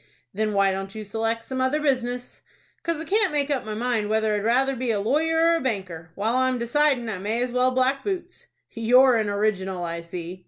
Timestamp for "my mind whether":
3.65-4.33